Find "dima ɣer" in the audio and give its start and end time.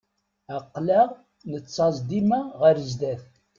2.09-2.75